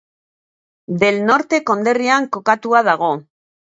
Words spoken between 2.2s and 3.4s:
kokatua dago.